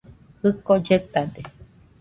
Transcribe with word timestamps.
Jɨko 0.39 0.73
lletade. 0.83 1.41